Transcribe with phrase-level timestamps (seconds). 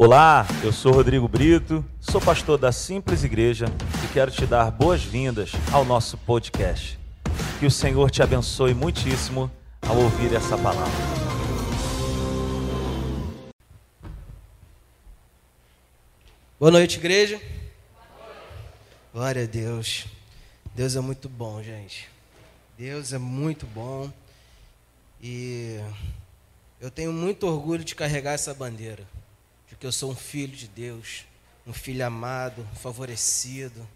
[0.00, 3.66] Olá, eu sou Rodrigo Brito, sou pastor da Simples Igreja
[4.04, 6.96] e quero te dar boas-vindas ao nosso podcast.
[7.58, 9.50] Que o Senhor te abençoe muitíssimo
[9.82, 10.86] ao ouvir essa palavra.
[16.60, 17.42] Boa noite, igreja.
[19.12, 20.06] Glória a Deus.
[20.76, 22.08] Deus é muito bom, gente.
[22.78, 24.08] Deus é muito bom.
[25.20, 25.80] E
[26.80, 29.17] eu tenho muito orgulho de carregar essa bandeira
[29.78, 31.24] porque eu sou um filho de Deus,
[31.64, 33.88] um filho amado, favorecido.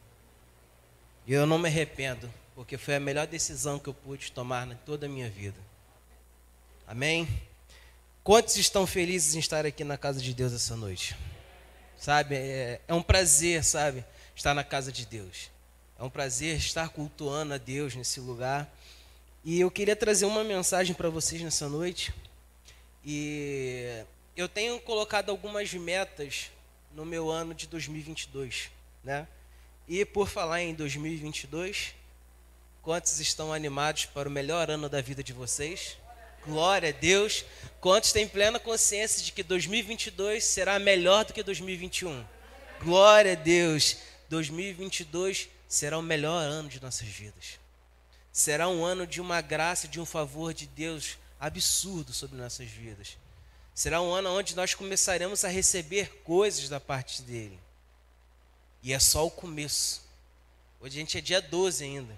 [1.26, 4.76] E eu não me arrependo, porque foi a melhor decisão que eu pude tomar em
[4.86, 5.58] toda a minha vida.
[6.86, 7.28] Amém?
[8.22, 11.16] Quantos estão felizes em estar aqui na casa de Deus essa noite?
[11.98, 14.04] Sabe, é, é um prazer, sabe,
[14.36, 15.50] estar na casa de Deus.
[15.98, 18.72] É um prazer estar cultuando a Deus nesse lugar.
[19.42, 22.14] E eu queria trazer uma mensagem para vocês nessa noite.
[23.04, 24.04] E
[24.36, 26.50] eu tenho colocado algumas metas
[26.94, 28.70] no meu ano de 2022,
[29.04, 29.26] né?
[29.86, 31.94] E por falar em 2022,
[32.80, 35.98] quantos estão animados para o melhor ano da vida de vocês?
[36.46, 37.44] Glória a Deus.
[37.80, 42.24] Quantos têm plena consciência de que 2022 será melhor do que 2021?
[42.82, 43.98] Glória a Deus.
[44.28, 47.60] 2022 será o melhor ano de nossas vidas.
[48.32, 53.16] Será um ano de uma graça, de um favor de Deus absurdo sobre nossas vidas.
[53.74, 57.58] Será um ano onde nós começaremos a receber coisas da parte dele.
[58.82, 60.02] E é só o começo.
[60.80, 62.12] Hoje a gente é dia 12 ainda.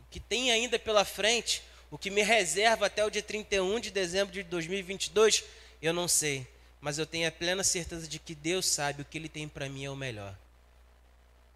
[0.00, 3.90] O que tem ainda pela frente, o que me reserva até o dia 31 de
[3.90, 5.44] dezembro de 2022,
[5.80, 6.46] eu não sei.
[6.80, 9.68] Mas eu tenho a plena certeza de que Deus sabe o que Ele tem para
[9.68, 10.36] mim é o melhor.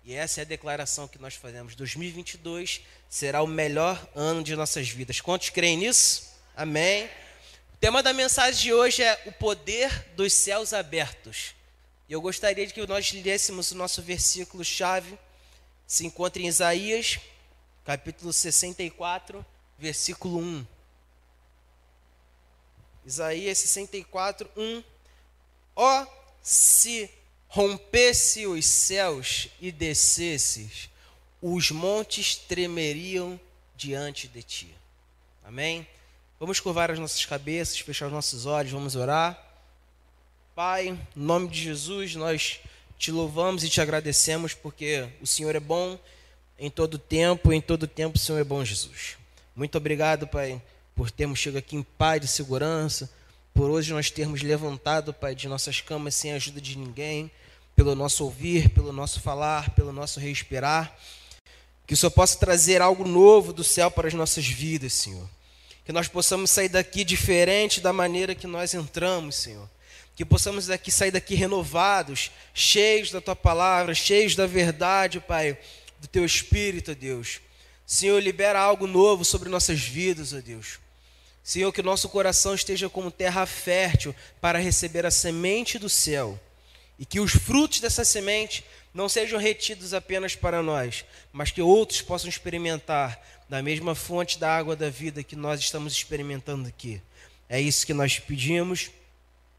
[0.04, 1.74] E essa é a declaração que nós fazemos.
[1.74, 5.20] 2022 será o melhor ano de nossas vidas.
[5.20, 6.34] Quantos creem nisso?
[6.56, 7.08] Amém
[7.80, 11.54] tema da mensagem de hoje é o poder dos céus abertos.
[12.08, 15.18] E eu gostaria de que nós lêssemos o nosso versículo chave,
[15.86, 17.18] se encontra em Isaías,
[17.84, 19.44] capítulo 64,
[19.78, 20.66] versículo 1.
[23.06, 24.84] Isaías 64, 1.
[25.76, 26.06] Ó, oh,
[26.42, 27.10] se
[27.48, 30.88] rompesse os céus e descesses,
[31.40, 33.38] os montes tremeriam
[33.76, 34.74] diante de ti.
[35.44, 35.86] Amém?
[36.44, 39.42] Vamos curvar as nossas cabeças, fechar os nossos olhos, vamos orar.
[40.54, 42.60] Pai, em nome de Jesus, nós
[42.98, 45.98] te louvamos e te agradecemos porque o Senhor é bom
[46.58, 49.16] em todo tempo, em todo tempo o Senhor é bom, Jesus.
[49.56, 50.60] Muito obrigado, Pai,
[50.94, 53.10] por termos chegado aqui em paz e segurança,
[53.54, 57.30] por hoje nós termos levantado, Pai, de nossas camas sem a ajuda de ninguém,
[57.74, 60.94] pelo nosso ouvir, pelo nosso falar, pelo nosso respirar.
[61.86, 65.26] Que o Senhor possa trazer algo novo do céu para as nossas vidas, Senhor
[65.84, 69.68] que nós possamos sair daqui diferente da maneira que nós entramos, Senhor.
[70.16, 75.58] Que possamos daqui sair daqui renovados, cheios da tua palavra, cheios da verdade, Pai,
[76.00, 77.40] do teu espírito, Deus.
[77.86, 80.78] Senhor, libera algo novo sobre nossas vidas, ó Deus.
[81.42, 86.40] Senhor, que nosso coração esteja como terra fértil para receber a semente do céu.
[86.98, 92.00] E que os frutos dessa semente não sejam retidos apenas para nós, mas que outros
[92.00, 97.00] possam experimentar da mesma fonte da água da vida que nós estamos experimentando aqui.
[97.48, 98.90] É isso que nós pedimos.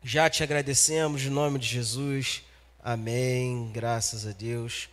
[0.04, 2.44] Já te agradecemos em nome de Jesus.
[2.84, 3.72] Amém.
[3.74, 4.90] Graças a Deus.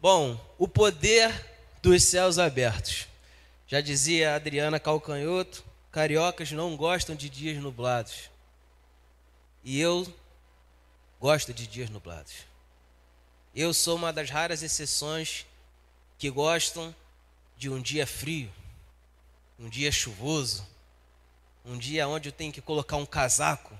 [0.00, 1.32] Bom, o poder
[1.82, 3.08] dos céus abertos.
[3.66, 8.30] Já dizia Adriana Calcanhoto, cariocas não gostam de dias nublados.
[9.64, 10.06] E eu
[11.18, 12.34] gosto de dias nublados.
[13.54, 15.46] Eu sou uma das raras exceções
[16.18, 16.94] que gostam
[17.64, 18.52] de um dia frio,
[19.58, 20.66] um dia chuvoso,
[21.64, 23.72] um dia onde eu tenho que colocar um casaco.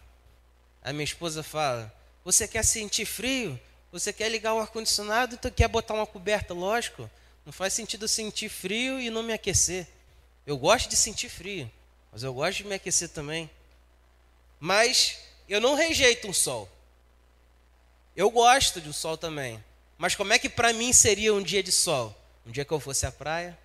[0.83, 1.95] A minha esposa fala:
[2.25, 3.61] Você quer sentir frio?
[3.93, 5.35] Você quer ligar o ar-condicionado?
[5.35, 6.55] Então quer botar uma coberta?
[6.55, 7.11] Lógico.
[7.45, 9.87] Não faz sentido sentir frio e não me aquecer.
[10.47, 11.71] Eu gosto de sentir frio,
[12.11, 13.51] mas eu gosto de me aquecer também.
[14.59, 16.71] Mas eu não rejeito um sol.
[18.17, 19.63] Eu gosto do sol também.
[19.99, 22.19] Mas como é que para mim seria um dia de sol?
[22.47, 23.64] Um dia que eu fosse à praia, um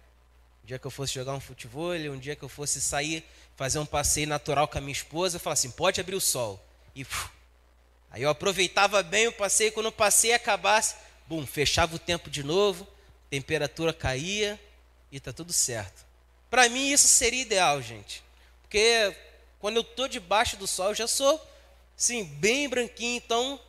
[0.70, 3.26] dia que eu fosse jogar um futebol, um dia que eu fosse sair,
[3.56, 6.64] fazer um passeio natural com a minha esposa, eu falava assim, pode abrir o sol.
[6.96, 7.04] E
[8.12, 10.96] aí eu aproveitava bem o passeio, quando o passeio acabasse,
[11.28, 12.88] bum, fechava o tempo de novo,
[13.32, 14.60] temperatura caía
[15.12, 16.06] e tá tudo certo.
[16.52, 18.24] Para mim isso seria ideal, gente.
[18.62, 19.16] Porque
[19.60, 21.44] quando eu tô debaixo do sol, eu já sou,
[21.98, 23.60] sim, bem branquinho, então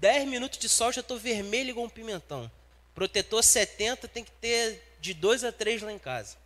[0.00, 2.50] 10 minutos de sol já estou vermelho igual um pimentão.
[2.92, 6.38] Protetor 70 tem que ter de 2 a 3 lá em casa.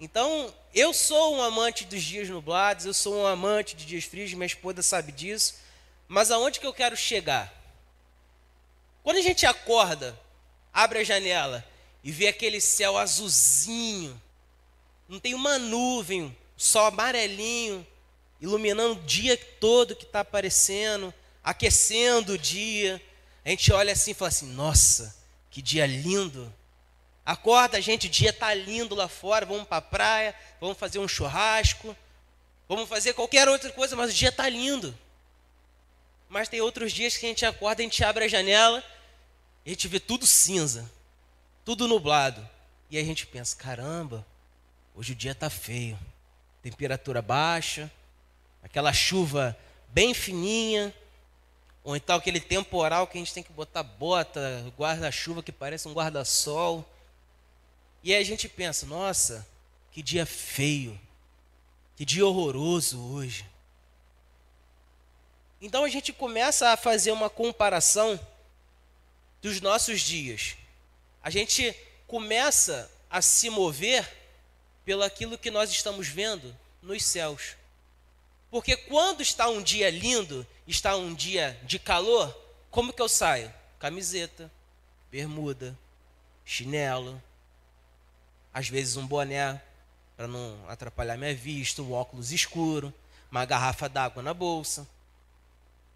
[0.00, 4.34] Então, eu sou um amante dos dias nublados, eu sou um amante de dias frios,
[4.34, 5.54] minha esposa sabe disso.
[6.08, 7.54] Mas aonde que eu quero chegar?
[9.04, 10.18] Quando a gente acorda,
[10.72, 11.64] abre a janela
[12.02, 14.20] e vê aquele céu azulzinho,
[15.08, 17.86] não tem uma nuvem, sol amarelinho,
[18.40, 21.14] iluminando o dia todo que está aparecendo,
[21.44, 23.00] aquecendo o dia.
[23.44, 25.16] A gente olha assim e fala assim: nossa,
[25.52, 26.52] que dia lindo.
[27.28, 31.06] Acorda, gente, o dia está lindo lá fora, vamos para a praia, vamos fazer um
[31.06, 31.94] churrasco,
[32.66, 34.96] vamos fazer qualquer outra coisa, mas o dia está lindo.
[36.26, 38.82] Mas tem outros dias que a gente acorda, a gente abre a janela
[39.62, 40.90] e a gente vê tudo cinza,
[41.66, 42.48] tudo nublado.
[42.88, 44.26] E a gente pensa: caramba,
[44.94, 45.98] hoje o dia está feio,
[46.62, 47.92] temperatura baixa,
[48.62, 49.54] aquela chuva
[49.88, 50.94] bem fininha,
[51.84, 55.92] ou então aquele temporal que a gente tem que botar bota, guarda-chuva que parece um
[55.92, 56.90] guarda-sol.
[58.02, 59.46] E aí a gente pensa: nossa,
[59.90, 60.98] que dia feio,
[61.96, 63.44] que dia horroroso hoje.
[65.60, 68.18] Então a gente começa a fazer uma comparação
[69.42, 70.56] dos nossos dias.
[71.22, 71.74] A gente
[72.06, 74.08] começa a se mover
[74.84, 77.56] pelo aquilo que nós estamos vendo nos céus.
[78.50, 82.34] Porque quando está um dia lindo, está um dia de calor,
[82.70, 83.52] como que eu saio?
[83.78, 84.50] Camiseta,
[85.10, 85.76] bermuda,
[86.44, 87.22] chinelo,
[88.58, 89.62] às vezes um boné
[90.16, 92.92] para não atrapalhar minha vista, um óculos escuro,
[93.30, 94.84] uma garrafa d'água na bolsa.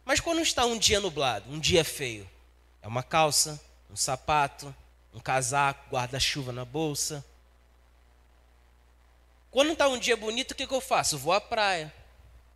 [0.04, 2.28] Mas quando está um dia nublado, um dia feio,
[2.80, 3.60] é uma calça,
[3.90, 4.72] um sapato,
[5.12, 7.24] um casaco, guarda-chuva na bolsa.
[9.50, 11.18] Quando está um dia bonito, o que, que eu faço?
[11.18, 11.92] vou à praia.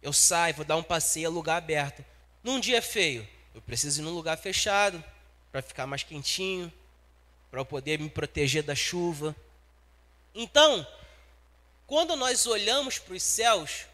[0.01, 2.05] Eu saio, vou dar um passeio a lugar aberto.
[2.45, 5.03] Num dia feio, eu preciso ir num lugar fechado
[5.51, 6.73] para ficar mais quentinho,
[7.51, 9.35] para eu poder me proteger da chuva.
[10.39, 10.87] Então,
[11.87, 13.87] quando nós olhamos para os céus,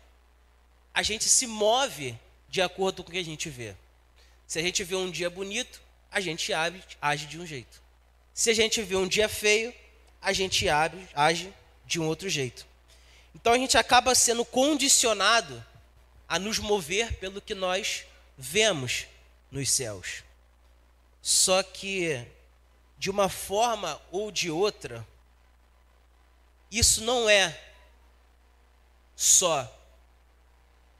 [0.92, 2.18] a gente se move
[2.48, 3.76] de acordo com o que a gente vê.
[4.44, 5.80] Se a gente vê um dia bonito,
[6.10, 7.80] a gente age, age de um jeito.
[8.34, 9.72] Se a gente vê um dia feio,
[10.20, 11.54] a gente age, age
[11.86, 12.66] de um outro jeito.
[13.36, 15.64] Então a gente acaba sendo condicionado
[16.28, 18.04] a nos mover pelo que nós
[18.36, 19.06] vemos
[19.48, 20.24] nos céus.
[21.22, 22.26] Só que,
[22.98, 25.06] de uma forma ou de outra,
[26.78, 27.58] isso não é
[29.14, 29.70] só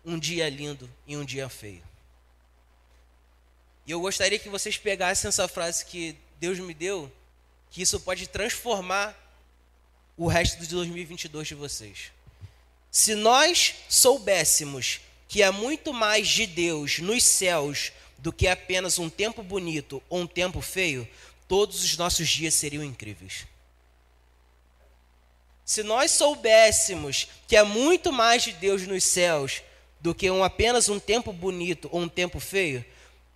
[0.04, 1.82] um dia lindo e um dia feio.
[3.86, 7.10] E eu gostaria que vocês pegassem essa frase que Deus me deu,
[7.70, 9.16] que isso pode transformar
[10.16, 12.12] o resto de 2022 de vocês.
[12.90, 19.08] Se nós soubéssemos que há muito mais de Deus nos céus do que apenas um
[19.08, 21.08] tempo bonito ou um tempo feio,
[21.48, 23.46] todos os nossos dias seriam incríveis.
[25.72, 29.62] Se nós soubéssemos que há muito mais de Deus nos céus
[30.02, 32.84] do que um, apenas um tempo bonito ou um tempo feio,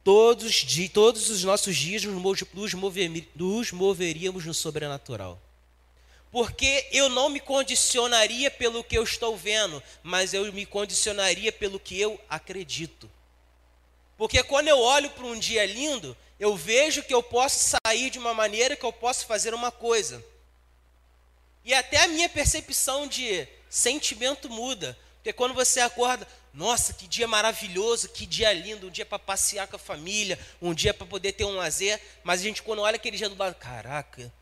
[0.04, 0.62] todos,
[0.92, 5.40] todos os nossos dias nos, mover, nos moveríamos no sobrenatural.
[6.30, 11.80] Porque eu não me condicionaria pelo que eu estou vendo, mas eu me condicionaria pelo
[11.80, 13.10] que eu acredito.
[14.18, 18.18] Porque quando eu olho para um dia lindo, eu vejo que eu posso sair de
[18.18, 20.22] uma maneira que eu posso fazer uma coisa.
[21.66, 24.96] E até a minha percepção de sentimento muda.
[25.16, 29.66] Porque quando você acorda, nossa, que dia maravilhoso, que dia lindo, um dia para passear
[29.66, 32.00] com a família, um dia para poder ter um lazer.
[32.22, 34.32] Mas a gente, quando olha aquele dia do lado, caraca,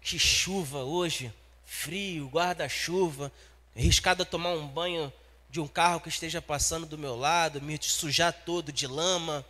[0.00, 1.34] que chuva hoje,
[1.66, 3.32] frio, guarda-chuva,
[3.76, 5.12] arriscado a tomar um banho
[5.50, 9.44] de um carro que esteja passando do meu lado, me sujar todo de lama.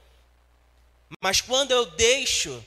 [1.22, 2.64] Mas quando eu deixo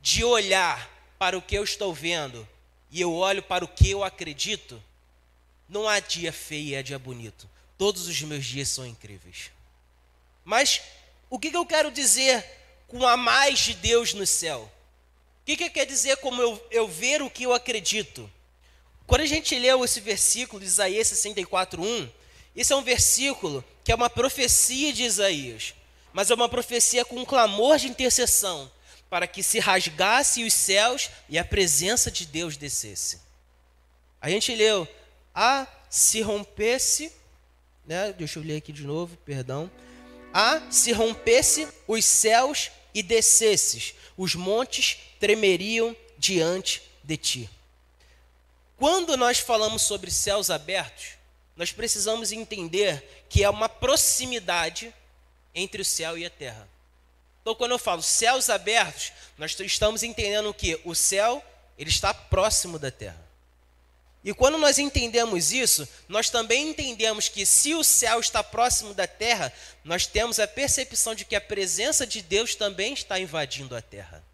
[0.00, 2.48] de olhar para o que eu estou vendo
[2.90, 4.82] e eu olho para o que eu acredito,
[5.68, 7.48] não há dia feio e há dia bonito.
[7.76, 9.50] Todos os meus dias são incríveis.
[10.44, 10.80] Mas
[11.28, 12.44] o que, eu quero dizer
[12.86, 14.70] com a mais de Deus no céu?
[15.42, 18.30] O que, que quer dizer como eu, eu ver o que eu acredito?
[19.06, 22.10] Quando a gente leu esse versículo de Isaías 64:1,
[22.54, 25.74] esse é um versículo que é uma profecia de Isaías,
[26.12, 28.70] mas é uma profecia com um clamor de intercessão
[29.08, 33.20] para que se rasgasse os céus e a presença de Deus descesse.
[34.20, 34.88] A gente leu:
[35.34, 37.12] "Ah, se rompesse
[37.86, 38.12] né?
[38.12, 39.70] Deixa eu ler aqui de novo, perdão.
[40.34, 47.50] Ah, se rompesse os céus e descesses, os montes tremeriam diante de ti.
[48.76, 51.10] Quando nós falamos sobre céus abertos,
[51.54, 54.92] nós precisamos entender que é uma proximidade
[55.54, 56.68] entre o céu e a terra.
[57.46, 61.40] Então, quando eu falo céus abertos, nós estamos entendendo que o céu
[61.78, 63.24] ele está próximo da terra.
[64.24, 69.06] E quando nós entendemos isso, nós também entendemos que se o céu está próximo da
[69.06, 69.52] terra,
[69.84, 74.24] nós temos a percepção de que a presença de Deus também está invadindo a terra.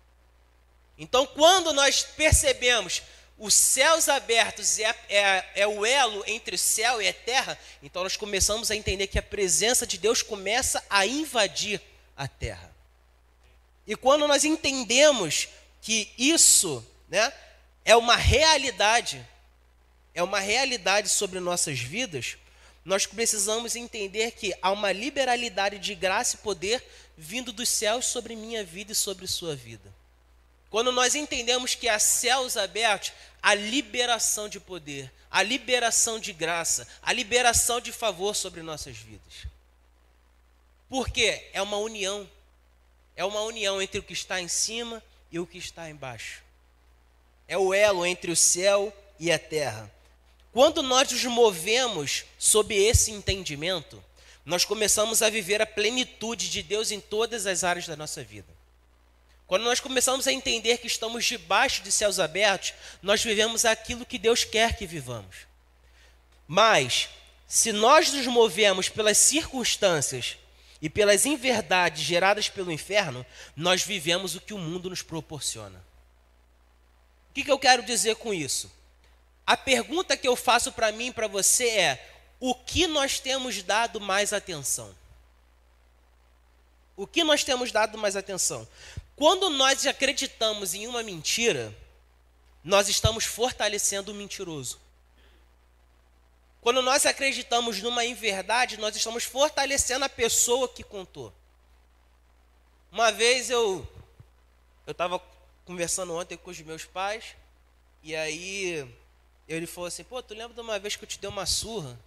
[0.97, 3.03] Então, quando nós percebemos
[3.37, 8.05] os céus abertos é, é, é, o elo entre o céu e a terra, então
[8.05, 11.79] nós começamos a entender que a presença de Deus começa a invadir
[12.17, 12.72] a terra.
[13.87, 15.49] E quando nós entendemos
[15.81, 17.33] que isso né,
[17.85, 19.27] é uma realidade,
[20.15, 22.37] é uma realidade sobre nossas vidas,
[22.85, 26.85] nós precisamos entender que há uma liberalidade de graça e poder
[27.17, 29.93] vindo dos céus sobre minha vida e sobre sua vida.
[30.71, 33.13] Quando nós entendemos que há céus abertos,
[33.43, 39.47] a liberação de poder, a liberação de graça, a liberação de favor sobre nossas vidas.
[40.89, 42.29] Porque é uma união.
[43.17, 46.43] É uma união entre o que está em cima e o que está embaixo.
[47.47, 49.91] É o elo entre o céu e a terra.
[50.53, 54.03] Quando nós nos movemos sob esse entendimento,
[54.45, 58.49] nós começamos a viver a plenitude de Deus em todas as áreas da nossa vida.
[59.47, 64.19] Quando nós começamos a entender que estamos debaixo de céus abertos, nós vivemos aquilo que
[64.19, 65.37] Deus quer que vivamos.
[66.49, 67.09] Mas,
[67.47, 70.39] se nós nos movemos pelas circunstâncias
[70.83, 73.25] e pelas inverdades geradas pelo inferno,
[73.55, 75.79] nós vivemos o que o mundo nos proporciona.
[77.31, 78.71] O que, que eu quero dizer com isso?
[79.47, 83.63] A pergunta que eu faço para mim e para você é: o que nós temos
[83.63, 84.93] dado mais atenção?
[86.97, 88.67] O que nós temos dado mais atenção?
[89.15, 91.73] Quando nós acreditamos em uma mentira,
[92.65, 94.82] nós estamos fortalecendo o mentiroso.
[96.63, 101.35] Quando nós acreditamos numa inverdade, nós estamos fortalecendo a pessoa que contou.
[102.93, 103.87] Uma vez eu
[104.87, 105.21] eu estava
[105.65, 107.35] conversando ontem com os meus pais
[108.01, 108.89] e aí
[109.49, 111.99] ele falou assim, pô, tu lembra de uma vez que eu te dei uma surra?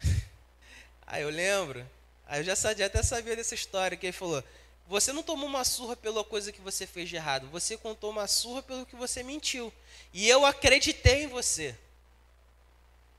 [1.04, 1.84] aí eu lembro.
[2.28, 4.42] Aí eu já sabia, até sabia dessa história, que ele falou,
[4.86, 8.28] você não tomou uma surra pela coisa que você fez de errado, você contou uma
[8.28, 9.72] surra pelo que você mentiu.
[10.12, 11.76] E eu acreditei em você.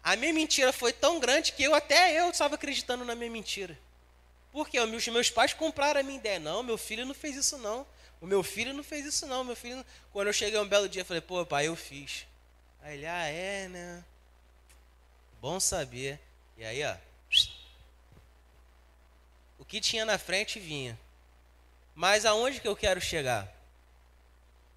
[0.03, 3.77] A minha mentira foi tão grande que eu até eu estava acreditando na minha mentira.
[4.51, 6.39] Porque os meus pais compraram a minha ideia.
[6.39, 7.85] Não, meu filho não fez isso não.
[8.19, 9.43] O meu filho não fez isso não.
[9.43, 9.85] Meu filho, não...
[10.11, 12.25] quando eu cheguei um belo dia, eu falei: "Pô, pai, eu fiz".
[12.81, 14.03] Aí ele: "Ah, é, né?
[15.41, 16.19] Bom saber".
[16.57, 16.95] E aí, ó,
[19.59, 20.97] o que tinha na frente vinha.
[21.93, 23.47] Mas aonde que eu quero chegar?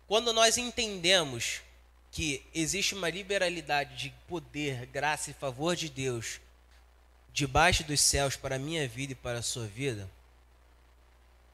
[0.06, 1.62] Quando nós entendemos
[2.12, 6.40] que existe uma liberalidade de poder, graça e favor de Deus
[7.33, 10.09] debaixo dos céus para a minha vida e para a sua vida,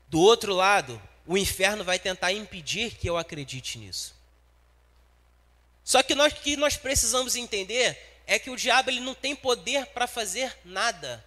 [0.09, 4.15] do outro lado, o inferno vai tentar impedir que eu acredite nisso.
[5.85, 7.97] Só que nós que nós precisamos entender
[8.27, 11.25] é que o diabo ele não tem poder para fazer nada.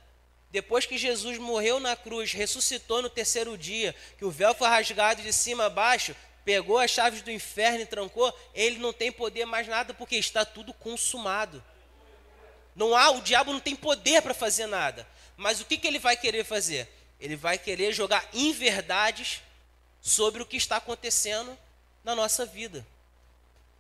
[0.52, 5.22] Depois que Jesus morreu na cruz, ressuscitou no terceiro dia, que o véu foi rasgado
[5.22, 9.45] de cima a baixo, pegou as chaves do inferno e trancou, ele não tem poder
[9.45, 11.63] mais nada porque está tudo consumado.
[12.75, 15.07] Não há, o diabo não tem poder para fazer nada.
[15.38, 16.88] Mas o que, que ele vai querer fazer?
[17.19, 19.41] Ele vai querer jogar inverdades
[20.01, 21.57] sobre o que está acontecendo
[22.03, 22.86] na nossa vida.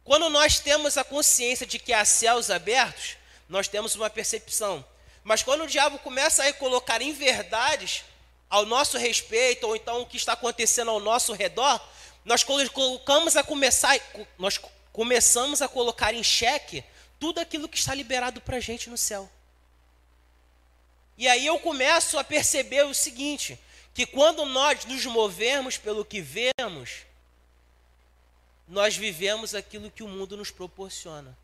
[0.03, 4.83] Quando nós temos a consciência de que há céus abertos, nós temos uma percepção.
[5.23, 8.03] Mas quando o diabo começa a colocar inverdades
[8.49, 11.79] ao nosso respeito, ou então o que está acontecendo ao nosso redor,
[12.23, 13.97] nós colocamos a começar,
[14.37, 14.59] nós
[14.91, 16.83] começamos a colocar em xeque
[17.19, 19.29] tudo aquilo que está liberado para a gente no céu.
[21.17, 23.59] E aí eu começo a perceber o seguinte:
[23.93, 27.05] que quando nós nos movemos pelo que vemos,
[28.67, 31.37] nós vivemos aquilo que o mundo nos proporciona.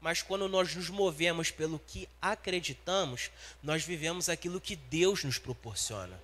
[0.00, 3.30] Mas quando nós nos movemos pelo que acreditamos,
[3.62, 6.20] nós vivemos aquilo que Deus nos proporciona.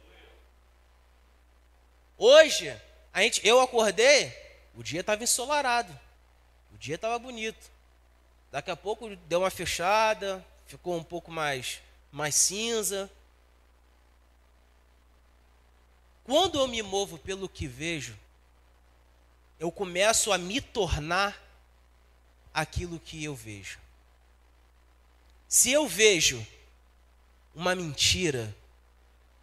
[2.18, 2.78] Hoje,
[3.12, 4.32] a gente, eu acordei,
[4.74, 5.92] o dia estava ensolarado,
[6.72, 7.70] o dia estava bonito.
[8.50, 13.10] Daqui a pouco deu uma fechada, ficou um pouco mais, mais cinza.
[16.24, 18.16] Quando eu me movo pelo que vejo,
[19.58, 21.40] eu começo a me tornar
[22.52, 23.78] aquilo que eu vejo.
[25.48, 26.44] Se eu vejo
[27.54, 28.54] uma mentira,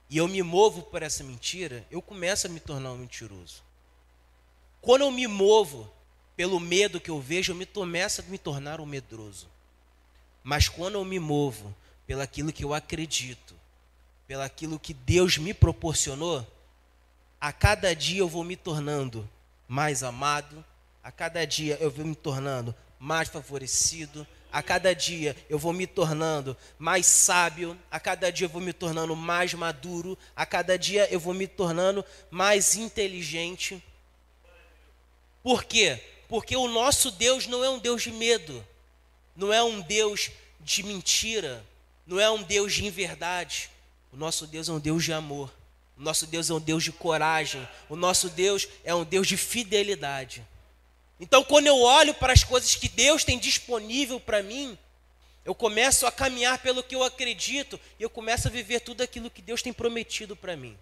[0.09, 3.61] e eu me movo por essa mentira, eu começo a me tornar um mentiroso.
[4.81, 5.91] Quando eu me movo
[6.35, 9.47] pelo medo que eu vejo, eu me começo a me tornar um medroso.
[10.43, 13.53] Mas quando eu me movo pelaquilo que eu acredito,
[14.25, 16.45] pelaquilo que Deus me proporcionou,
[17.41, 19.27] a cada dia eu vou me tornando
[19.67, 20.63] mais amado,
[21.03, 25.85] a cada dia eu vou me tornando mais favorecido, a cada dia eu vou me
[25.85, 31.07] tornando mais sábio, a cada dia eu vou me tornando mais maduro, a cada dia
[31.11, 33.83] eu vou me tornando mais inteligente.
[35.43, 36.01] Por quê?
[36.27, 38.65] Porque o nosso Deus não é um Deus de medo,
[39.35, 41.63] não é um Deus de mentira,
[42.05, 43.69] não é um Deus de inverdade.
[44.11, 45.53] O nosso Deus é um Deus de amor.
[45.97, 47.67] O nosso Deus é um Deus de coragem.
[47.89, 50.45] O nosso Deus é um Deus de fidelidade.
[51.19, 54.77] Então, quando eu olho para as coisas que Deus tem disponível para mim,
[55.43, 59.29] eu começo a caminhar pelo que eu acredito e eu começo a viver tudo aquilo
[59.29, 60.77] que Deus tem prometido para mim.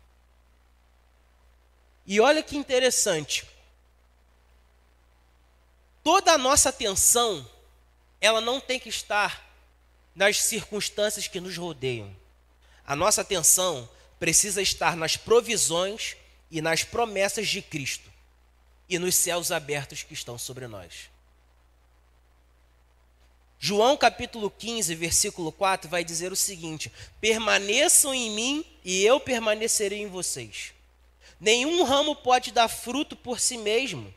[2.05, 3.45] E olha que interessante.
[6.03, 7.49] Toda a nossa atenção,
[8.19, 9.43] ela não tem que estar
[10.13, 12.13] nas circunstâncias que nos rodeiam.
[12.85, 13.89] A nossa atenção
[14.19, 16.17] precisa estar nas provisões
[16.51, 18.14] e nas promessas de Cristo
[18.89, 21.09] e nos céus abertos que estão sobre nós.
[23.59, 30.01] João capítulo 15, versículo 4 vai dizer o seguinte: Permaneçam em mim e eu permanecerei
[30.01, 30.73] em vocês.
[31.39, 34.13] Nenhum ramo pode dar fruto por si mesmo,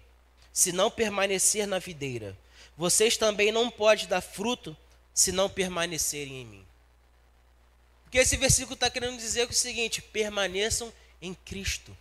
[0.53, 2.37] se não permanecer na videira.
[2.77, 4.77] Vocês também não podem dar fruto
[5.15, 6.67] se não permanecerem em mim.
[8.05, 11.97] Porque esse versículo está querendo dizer o seguinte: permaneçam em Cristo.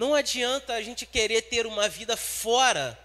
[0.00, 2.98] Não adianta a gente querer ter uma vida fora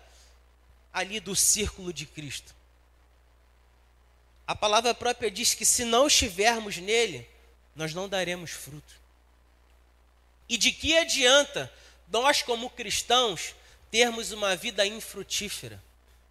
[0.93, 2.55] ali do círculo de Cristo.
[4.47, 7.27] A palavra própria diz que se não estivermos nele,
[7.75, 8.95] nós não daremos fruto.
[10.47, 11.69] E de que adianta
[12.07, 13.53] nós, como cristãos,
[13.91, 15.83] termos uma vida infrutífera?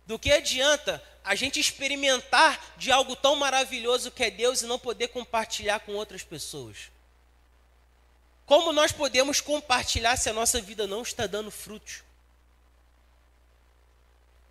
[0.07, 4.79] Do que adianta a gente experimentar de algo tão maravilhoso que é Deus e não
[4.79, 6.94] poder compartilhar com outras pessoas?
[8.47, 12.03] Como nós podemos compartilhar se a nossa vida não está dando frutos?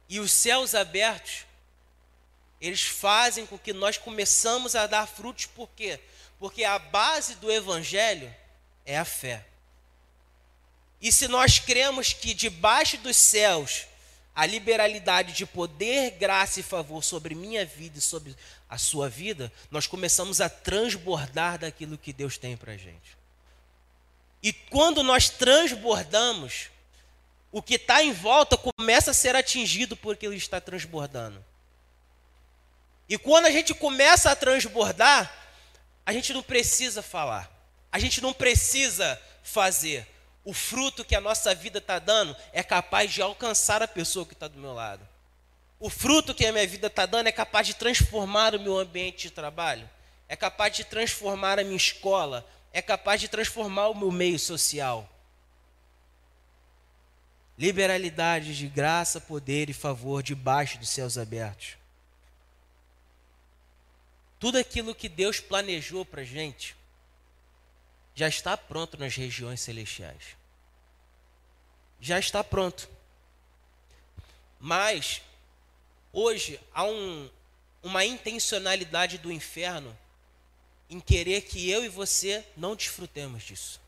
[0.09, 1.45] E os céus abertos,
[2.59, 6.00] eles fazem com que nós começamos a dar frutos, por quê?
[6.39, 8.33] Porque a base do evangelho
[8.85, 9.45] é a fé.
[10.99, 13.86] E se nós cremos que debaixo dos céus
[14.36, 18.36] a liberalidade de poder, graça e favor sobre minha vida e sobre
[18.67, 23.22] a sua vida, nós começamos a transbordar daquilo que Deus tem para a gente.
[24.43, 26.69] E quando nós transbordamos,
[27.49, 31.43] o que está em volta começa a ser atingido por aquilo que está transbordando.
[33.08, 35.34] E quando a gente começa a transbordar,
[36.06, 37.49] a gente não precisa falar,
[37.89, 40.06] a gente não precisa fazer.
[40.43, 44.34] O fruto que a nossa vida está dando é capaz de alcançar a pessoa que
[44.34, 45.08] está do meu lado.
[45.79, 49.27] O fruto que a minha vida está dando é capaz de transformar o meu ambiente
[49.27, 49.89] de trabalho,
[50.27, 55.07] é capaz de transformar a minha escola, é capaz de transformar o meu meio social.
[57.55, 61.77] Liberalidade de graça, poder e favor debaixo dos céus abertos.
[64.39, 66.75] Tudo aquilo que Deus planejou para a gente
[68.15, 70.36] já está pronto nas regiões celestiais.
[72.01, 72.89] Já está pronto.
[74.59, 75.21] Mas,
[76.12, 77.29] hoje, há um,
[77.83, 79.95] uma intencionalidade do inferno
[80.89, 83.82] em querer que eu e você não desfrutemos disso.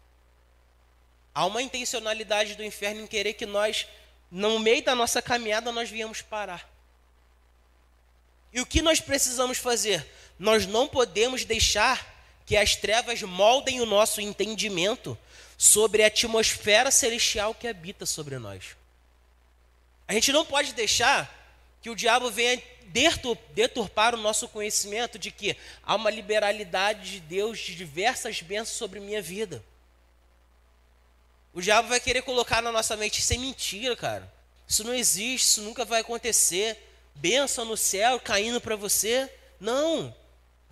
[1.34, 3.86] Há uma intencionalidade do inferno em querer que nós,
[4.32, 6.70] no meio da nossa caminhada, nós viemos parar.
[8.54, 10.06] E o que nós precisamos fazer?
[10.40, 15.18] Nós não podemos deixar que as trevas moldem o nosso entendimento
[15.58, 18.78] sobre a atmosfera celestial que habita sobre nós.
[20.08, 21.45] A gente não pode deixar
[21.86, 22.60] que o diabo venha
[23.54, 29.00] deturpar o nosso conhecimento de que há uma liberalidade de Deus de diversas bênçãos sobre
[29.00, 29.64] minha vida.
[31.54, 34.34] O diabo vai querer colocar na nossa mente, isso é mentira, cara.
[34.68, 36.76] Isso não existe, isso nunca vai acontecer.
[37.14, 39.32] Bênção no céu caindo para você.
[39.60, 40.12] Não.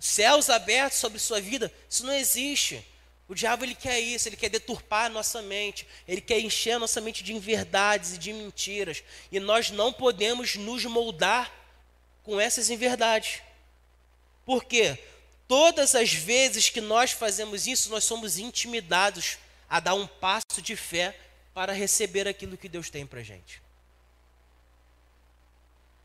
[0.00, 2.84] Céus abertos sobre sua vida, isso não existe.
[3.28, 6.78] O diabo ele quer isso, ele quer deturpar a nossa mente, ele quer encher a
[6.78, 9.02] nossa mente de inverdades e de mentiras.
[9.32, 11.50] E nós não podemos nos moldar
[12.22, 13.40] com essas inverdades.
[14.44, 14.98] Por quê?
[15.48, 20.76] Todas as vezes que nós fazemos isso, nós somos intimidados a dar um passo de
[20.76, 21.18] fé
[21.54, 23.62] para receber aquilo que Deus tem para a gente.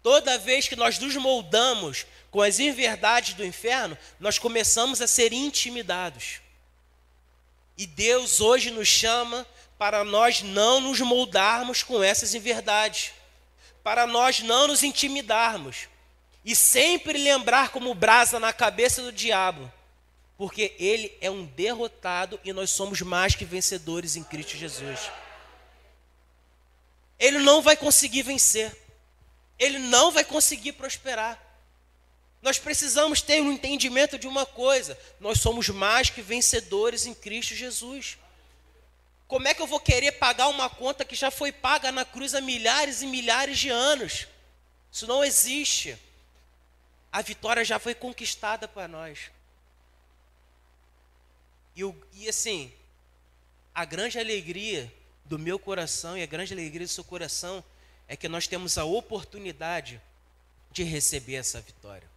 [0.02, 5.34] Toda vez que nós nos moldamos com as inverdades do inferno, nós começamos a ser
[5.34, 6.42] intimidados.
[7.80, 13.14] E Deus hoje nos chama para nós não nos moldarmos com essas inverdades,
[13.82, 15.88] para nós não nos intimidarmos
[16.44, 19.72] e sempre lembrar como brasa na cabeça do diabo,
[20.38, 25.10] porque ele é um derrotado e nós somos mais que vencedores em Cristo Jesus.
[27.18, 28.78] Ele não vai conseguir vencer.
[29.58, 31.42] ele não vai conseguir prosperar.
[32.42, 37.56] Nós precisamos ter um entendimento de uma coisa: nós somos mais que vencedores em Cristo
[37.56, 38.18] Jesus.
[39.28, 42.34] Como é que eu vou querer pagar uma conta que já foi paga na cruz
[42.34, 44.28] há milhares e milhares de anos?
[44.92, 45.98] Isso não existe.
[47.12, 49.32] A vitória já foi conquistada para nós.
[51.76, 51.82] E,
[52.14, 52.74] e assim,
[53.74, 54.92] a grande alegria
[55.26, 57.64] do meu coração e a grande alegria do seu coração
[58.08, 60.02] é que nós temos a oportunidade
[60.72, 62.10] de receber essa vitória.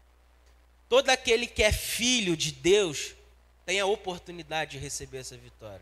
[0.93, 3.15] Todo aquele que é filho de Deus
[3.65, 5.81] tem a oportunidade de receber essa vitória.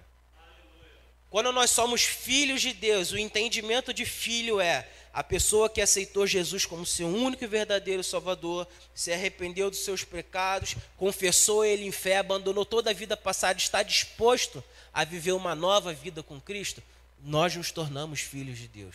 [1.29, 6.29] Quando nós somos filhos de Deus, o entendimento de filho é a pessoa que aceitou
[6.29, 11.91] Jesus como seu único e verdadeiro Salvador, se arrependeu dos seus pecados, confessou ele em
[11.91, 16.81] fé, abandonou toda a vida passada, está disposto a viver uma nova vida com Cristo,
[17.21, 18.95] nós nos tornamos filhos de Deus.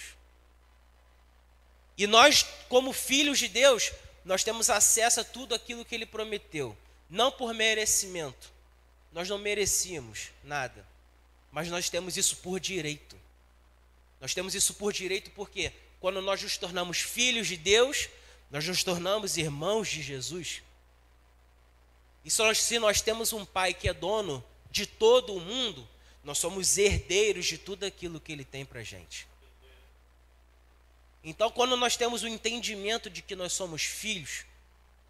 [1.98, 3.92] E nós, como filhos de Deus,
[4.26, 6.76] nós temos acesso a tudo aquilo que ele prometeu,
[7.10, 8.52] não por merecimento.
[9.14, 10.86] Nós não merecíamos nada
[11.56, 13.18] mas nós temos isso por direito.
[14.20, 18.10] Nós temos isso por direito porque quando nós nos tornamos filhos de Deus,
[18.52, 20.62] nós nos tornamos irmãos de Jesus.
[22.26, 25.88] E se nós temos um pai que é dono de todo o mundo,
[26.26, 29.26] nós somos herdeiros de tudo aquilo que ele tem para gente.
[31.28, 34.46] Então, quando nós temos o entendimento de que nós somos filhos,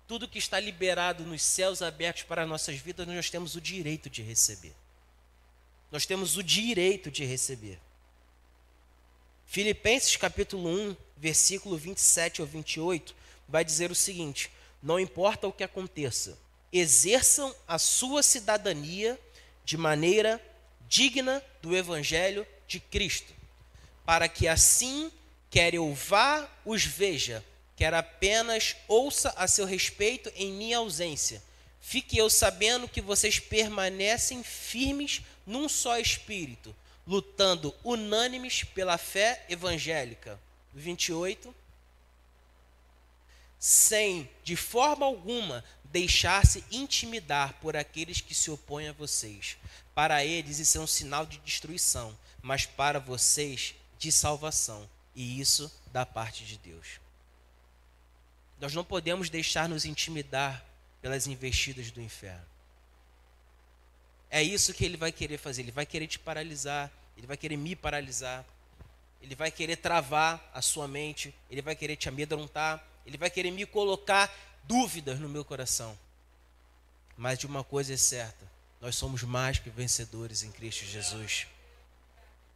[0.07, 4.21] tudo que está liberado nos céus abertos para nossas vidas, nós temos o direito de
[4.21, 4.73] receber.
[5.91, 7.77] Nós temos o direito de receber.
[9.45, 13.13] Filipenses capítulo 1, versículo 27 ao 28,
[13.45, 14.49] vai dizer o seguinte:
[14.81, 16.37] Não importa o que aconteça,
[16.71, 19.19] exerçam a sua cidadania
[19.65, 20.41] de maneira
[20.87, 23.33] digna do evangelho de Cristo,
[24.05, 25.11] para que assim,
[25.55, 27.41] quer eu vá, os veja,
[27.77, 31.41] quer apenas ouça a seu respeito em minha ausência.
[31.79, 36.75] Fique eu sabendo que vocês permanecem firmes num só espírito,
[37.07, 40.37] lutando unânimes pela fé evangélica.
[40.73, 41.55] 28.
[43.57, 49.55] Sem, de forma alguma, deixar-se intimidar por aqueles que se opõem a vocês.
[49.93, 54.93] Para eles isso é um sinal de destruição, mas para vocês de salvação.
[55.15, 56.99] E isso da parte de Deus.
[58.59, 60.63] Nós não podemos deixar nos intimidar
[61.01, 62.45] pelas investidas do inferno.
[64.29, 65.61] É isso que ele vai querer fazer.
[65.61, 66.91] Ele vai querer te paralisar.
[67.17, 68.45] Ele vai querer me paralisar.
[69.21, 71.33] Ele vai querer travar a sua mente.
[71.49, 72.85] Ele vai querer te amedrontar.
[73.05, 75.97] Ele vai querer me colocar dúvidas no meu coração.
[77.17, 78.45] Mas de uma coisa é certa:
[78.81, 81.47] nós somos mais que vencedores em Cristo Jesus.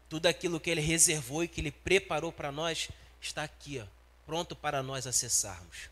[0.10, 2.90] Tudo aquilo que Ele reservou e que Ele preparou para nós
[3.22, 3.86] está aqui, ó,
[4.26, 5.90] pronto para nós acessarmos.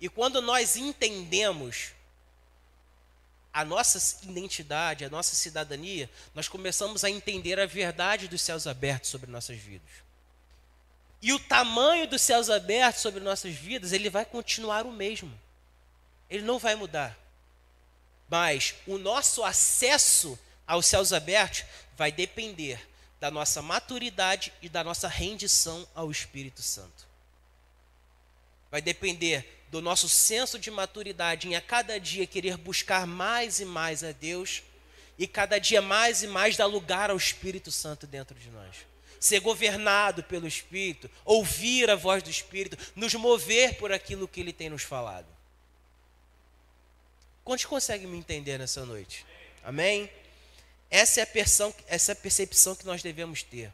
[0.00, 1.92] E quando nós entendemos
[3.52, 9.08] a nossa identidade, a nossa cidadania, nós começamos a entender a verdade dos céus abertos
[9.08, 9.88] sobre nossas vidas.
[11.22, 15.32] E o tamanho dos céus abertos sobre nossas vidas, ele vai continuar o mesmo.
[16.28, 17.18] Ele não vai mudar.
[18.28, 21.64] Mas o nosso acesso aos céus abertos
[21.96, 22.80] vai depender
[23.20, 27.06] da nossa maturidade e da nossa rendição ao Espírito Santo.
[28.70, 33.64] Vai depender do nosso senso de maturidade em a cada dia querer buscar mais e
[33.64, 34.62] mais a Deus
[35.18, 38.76] e cada dia mais e mais dar lugar ao Espírito Santo dentro de nós.
[39.18, 44.52] Ser governado pelo Espírito, ouvir a voz do Espírito, nos mover por aquilo que ele
[44.52, 45.26] tem nos falado.
[47.42, 49.24] Quantos conseguem me entender nessa noite?
[49.64, 50.10] Amém?
[50.90, 53.72] Essa é a percepção, essa é a percepção que nós devemos ter.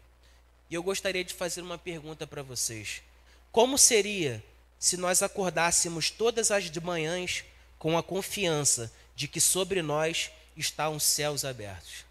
[0.71, 3.03] E eu gostaria de fazer uma pergunta para vocês.
[3.51, 4.43] Como seria
[4.79, 7.45] se nós acordássemos todas as manhãs
[7.79, 12.07] com a confiança de que sobre nós estão os céus abertos?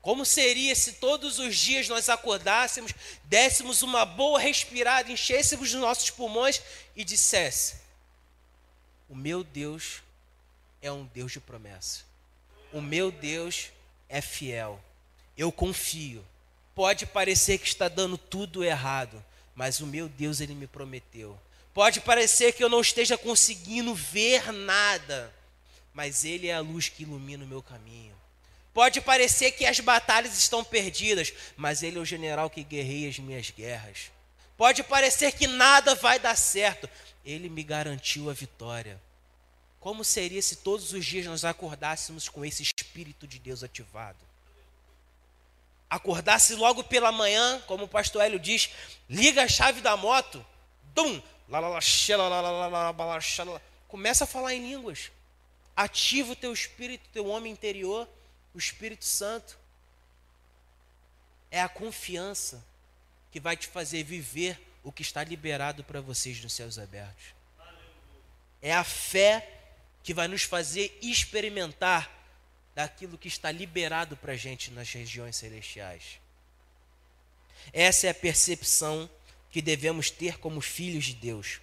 [0.00, 6.08] Como seria se todos os dias nós acordássemos, dessemos uma boa respirada, enchêssemos os nossos
[6.08, 6.62] pulmões
[6.96, 7.76] e dissesse:
[9.10, 10.02] O meu Deus
[10.80, 12.07] é um Deus de promessa.
[12.72, 13.70] O meu Deus
[14.08, 14.80] é fiel.
[15.36, 16.24] Eu confio.
[16.74, 21.38] Pode parecer que está dando tudo errado, mas o meu Deus, ele me prometeu.
[21.74, 25.32] Pode parecer que eu não esteja conseguindo ver nada,
[25.92, 28.14] mas ele é a luz que ilumina o meu caminho.
[28.74, 33.18] Pode parecer que as batalhas estão perdidas, mas ele é o general que guerreia as
[33.18, 34.10] minhas guerras.
[34.56, 36.88] Pode parecer que nada vai dar certo,
[37.24, 39.00] ele me garantiu a vitória.
[39.80, 44.28] Como seria se todos os dias nós acordássemos com esse Espírito de Deus ativado?
[45.88, 48.70] acordasse logo pela manhã, como o pastor Hélio diz,
[49.08, 50.44] liga a chave da moto,
[50.94, 51.22] dum,
[53.88, 55.10] começa a falar em línguas.
[55.74, 58.08] Ativa o teu espírito, teu homem interior,
[58.52, 59.56] o Espírito Santo.
[61.50, 62.62] É a confiança
[63.30, 67.26] que vai te fazer viver o que está liberado para vocês nos céus abertos.
[68.60, 69.57] É a fé
[70.02, 72.10] que vai nos fazer experimentar
[72.74, 76.20] daquilo que está liberado para a gente nas regiões celestiais.
[77.72, 79.10] Essa é a percepção
[79.50, 81.60] que devemos ter como filhos de Deus.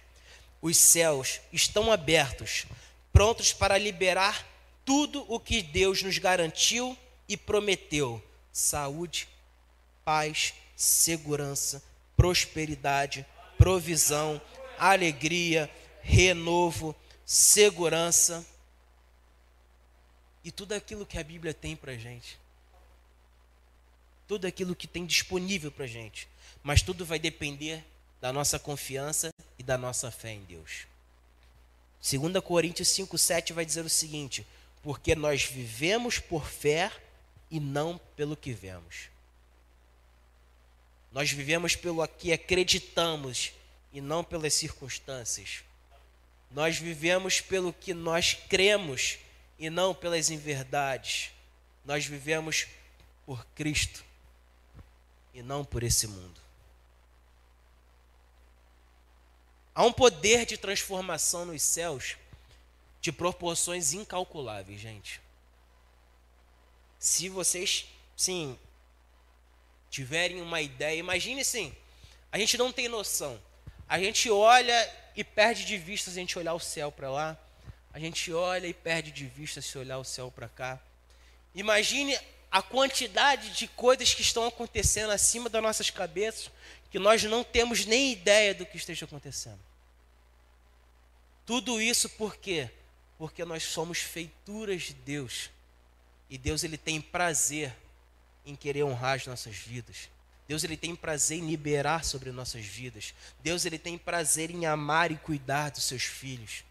[0.60, 2.66] Os céus estão abertos,
[3.12, 4.46] prontos para liberar
[4.84, 6.96] tudo o que Deus nos garantiu
[7.28, 8.22] e prometeu:
[8.52, 9.28] saúde,
[10.04, 11.82] paz, segurança,
[12.16, 13.26] prosperidade,
[13.58, 14.40] provisão,
[14.78, 15.70] alegria,
[16.02, 16.94] renovo,
[17.26, 18.46] segurança
[20.44, 22.38] e tudo aquilo que a Bíblia tem para gente.
[24.28, 26.28] Tudo aquilo que tem disponível para gente.
[26.62, 27.84] Mas tudo vai depender
[28.20, 30.86] da nossa confiança e da nossa fé em Deus.
[32.00, 34.46] 2 Coríntios 5,7 vai dizer o seguinte:
[34.82, 36.92] Porque nós vivemos por fé
[37.50, 39.08] e não pelo que vemos.
[41.10, 43.52] Nós vivemos pelo que acreditamos
[43.92, 45.65] e não pelas circunstâncias.
[46.56, 49.18] Nós vivemos pelo que nós cremos
[49.58, 51.30] e não pelas inverdades.
[51.84, 52.66] Nós vivemos
[53.26, 54.02] por Cristo
[55.34, 56.40] e não por esse mundo.
[59.74, 62.16] Há um poder de transformação nos céus
[63.02, 65.20] de proporções incalculáveis, gente.
[66.98, 67.84] Se vocês,
[68.16, 68.58] sim,
[69.90, 71.76] tiverem uma ideia, imagine assim,
[72.32, 73.38] a gente não tem noção.
[73.86, 77.38] A gente olha e perde de vista se a gente olhar o céu para lá
[77.96, 80.78] a gente olha e perde de vista se olhar o céu para cá.
[81.54, 82.14] Imagine
[82.50, 86.50] a quantidade de coisas que estão acontecendo acima das nossas cabeças
[86.90, 89.58] que nós não temos nem ideia do que esteja acontecendo.
[91.46, 92.68] Tudo isso por quê?
[93.16, 95.48] Porque nós somos feituras de Deus.
[96.28, 97.74] E Deus ele tem prazer
[98.44, 100.10] em querer honrar as nossas vidas.
[100.48, 103.12] Deus ele tem prazer em liberar sobre nossas vidas.
[103.42, 106.64] Deus ele tem prazer em amar e cuidar dos seus filhos.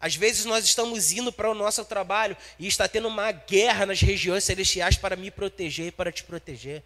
[0.00, 4.00] Às vezes nós estamos indo para o nosso trabalho e está tendo uma guerra nas
[4.00, 6.82] regiões celestiais para me proteger e para te proteger.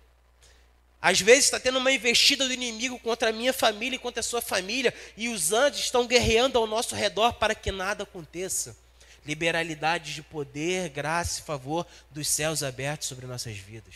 [1.00, 4.22] Às vezes está tendo uma investida do inimigo contra a minha família e contra a
[4.22, 8.76] sua família, e os anjos estão guerreando ao nosso redor para que nada aconteça.
[9.24, 13.94] Liberalidade de poder, graça e favor dos céus abertos sobre nossas vidas.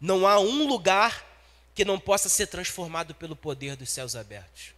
[0.00, 1.24] Não há um lugar
[1.74, 4.74] que não possa ser transformado pelo poder dos céus abertos.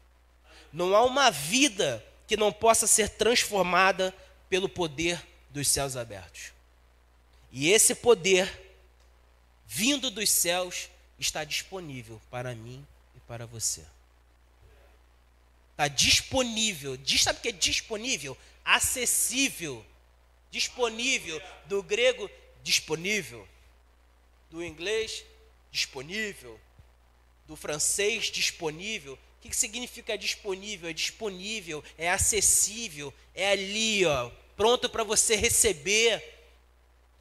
[0.72, 4.14] Não há uma vida que não possa ser transformada
[4.48, 6.52] pelo poder dos céus abertos.
[7.50, 8.50] E esse poder,
[9.66, 13.82] vindo dos céus, está disponível para mim e para você.
[15.72, 16.98] Está disponível.
[17.18, 18.36] Sabe o que é disponível?
[18.64, 19.84] Acessível.
[20.50, 21.40] Disponível.
[21.66, 22.30] Do grego,
[22.62, 23.46] disponível.
[24.50, 25.24] Do inglês,
[25.70, 26.58] disponível.
[27.46, 29.14] Do francês, disponível.
[29.14, 30.90] O que, significa disponível?
[30.90, 36.22] É disponível, é acessível, é ali, ó, pronto para você receber.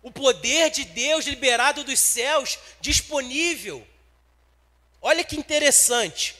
[0.01, 3.85] O poder de Deus liberado dos céus, disponível.
[5.01, 6.35] Olha que interessante.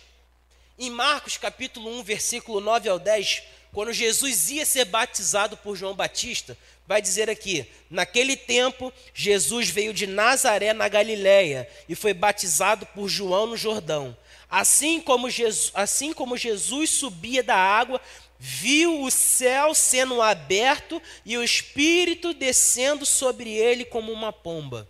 [0.79, 5.95] Em Marcos capítulo 1, versículo 9 ao 10, quando Jesus ia ser batizado por João
[5.95, 12.85] Batista, vai dizer aqui: Naquele tempo, Jesus veio de Nazaré, na Galiléia, e foi batizado
[12.87, 14.17] por João no Jordão.
[14.49, 17.99] Assim como, Jesus, assim como Jesus subia da água,
[18.39, 24.87] viu o céu sendo aberto e o Espírito descendo sobre ele como uma pomba.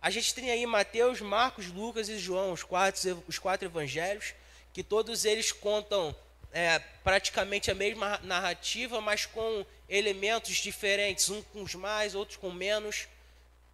[0.00, 4.34] A gente tem aí Mateus, Marcos, Lucas e João, os quatro, os quatro evangelhos,
[4.72, 6.14] que todos eles contam
[6.52, 13.08] é, praticamente a mesma narrativa, mas com elementos diferentes, uns com mais, outros com menos.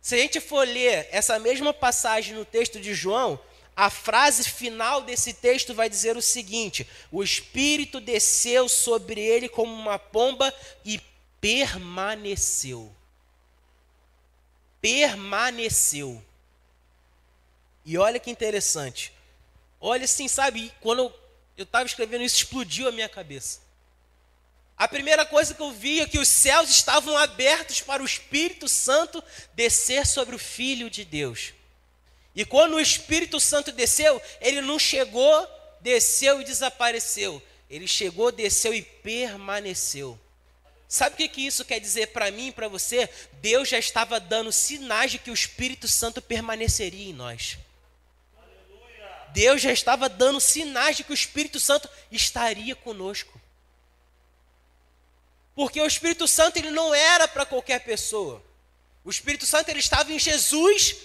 [0.01, 3.41] Se a gente for ler essa mesma passagem no texto de João,
[3.77, 9.73] a frase final desse texto vai dizer o seguinte: O Espírito desceu sobre ele como
[9.73, 11.01] uma pomba e
[11.41, 12.95] permaneceu.
[14.81, 16.23] Permaneceu.
[17.85, 19.13] E olha que interessante.
[19.81, 21.13] Olha assim, sabe, quando
[21.57, 23.64] eu estava escrevendo isso, explodiu a minha cabeça.
[24.77, 28.69] A primeira coisa que eu vi é que os céus estavam abertos para o Espírito
[28.69, 29.23] Santo
[29.55, 31.53] descer sobre o Filho de Deus.
[32.35, 35.49] E quando o Espírito Santo desceu, ele não chegou,
[35.81, 37.41] desceu e desapareceu.
[37.71, 40.19] Ele chegou, desceu e permaneceu.
[40.89, 43.09] Sabe o que, que isso quer dizer para mim e para você?
[43.35, 47.59] Deus já estava dando sinais de que o Espírito Santo permaneceria em nós.
[49.33, 53.41] Deus já estava dando sinais de que o Espírito Santo estaria conosco.
[55.55, 58.43] Porque o Espírito Santo ele não era para qualquer pessoa.
[59.05, 60.97] O Espírito Santo ele estava em Jesus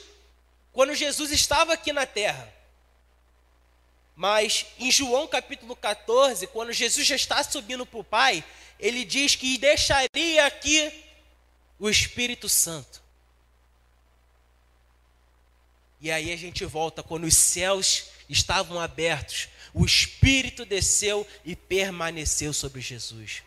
[0.72, 2.52] quando Jesus estava aqui na terra.
[4.16, 8.44] Mas em João capítulo 14, quando Jesus já está subindo para o Pai,
[8.80, 11.06] ele diz que deixaria aqui
[11.78, 13.02] o Espírito Santo.
[16.02, 22.54] E aí a gente volta quando os céus estavam abertos, o Espírito desceu e permaneceu
[22.54, 23.44] sobre Jesus.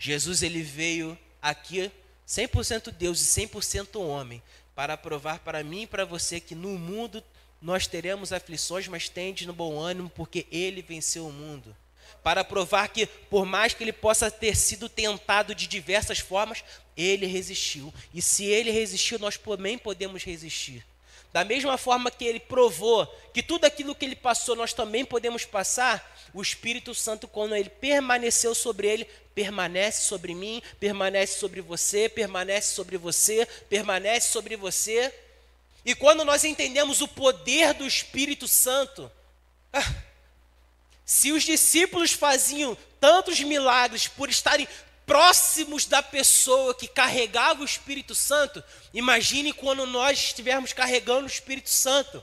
[0.00, 1.92] Jesus ele veio aqui
[2.26, 4.42] 100% Deus e 100% homem
[4.74, 7.22] para provar para mim e para você que no mundo
[7.60, 11.76] nós teremos aflições, mas tende no bom ânimo porque ele venceu o mundo
[12.22, 16.64] para provar que, por mais que ele possa ter sido tentado de diversas formas,
[16.96, 17.92] ele resistiu.
[18.12, 20.84] E se ele resistiu, nós também podemos resistir.
[21.32, 25.44] Da mesma forma que ele provou que tudo aquilo que ele passou nós também podemos
[25.44, 29.04] passar, o Espírito Santo, quando ele permaneceu sobre ele,
[29.34, 35.12] permanece sobre mim, permanece sobre você, permanece sobre você, permanece sobre você.
[35.84, 39.10] E quando nós entendemos o poder do Espírito Santo,
[39.72, 39.94] ah,
[41.04, 44.68] se os discípulos faziam tantos milagres por estarem
[45.10, 48.62] próximos da pessoa que carregava o Espírito Santo,
[48.94, 52.22] imagine quando nós estivermos carregando o Espírito Santo.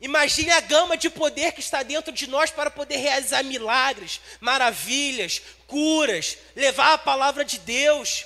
[0.00, 5.40] Imagine a gama de poder que está dentro de nós para poder realizar milagres, maravilhas,
[5.68, 8.24] curas, levar a palavra de Deus.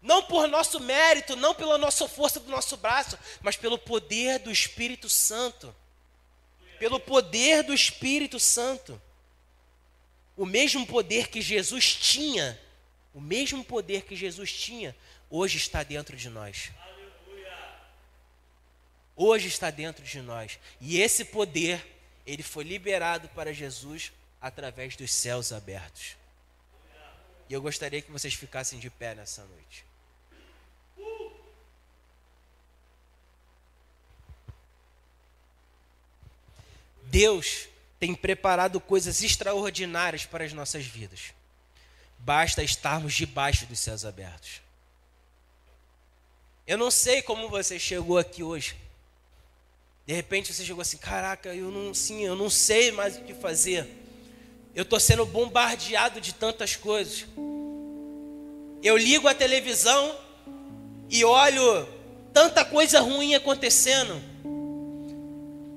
[0.00, 4.52] Não por nosso mérito, não pela nossa força do nosso braço, mas pelo poder do
[4.52, 5.74] Espírito Santo
[6.78, 9.00] pelo poder do Espírito Santo.
[10.36, 12.60] O mesmo poder que Jesus tinha,
[13.14, 14.94] o mesmo poder que Jesus tinha,
[15.30, 16.70] hoje está dentro de nós.
[19.16, 20.58] Hoje está dentro de nós.
[20.78, 21.84] E esse poder,
[22.26, 26.16] ele foi liberado para Jesus através dos céus abertos.
[27.48, 29.86] E eu gostaria que vocês ficassem de pé nessa noite.
[37.04, 41.32] Deus tem preparado coisas extraordinárias para as nossas vidas.
[42.18, 44.60] Basta estarmos debaixo dos céus abertos.
[46.66, 48.76] Eu não sei como você chegou aqui hoje.
[50.06, 53.34] De repente você chegou assim, caraca, eu não, sim, eu não sei mais o que
[53.34, 53.88] fazer.
[54.74, 57.26] Eu estou sendo bombardeado de tantas coisas.
[58.82, 60.18] Eu ligo a televisão
[61.08, 61.88] e olho
[62.32, 64.22] tanta coisa ruim acontecendo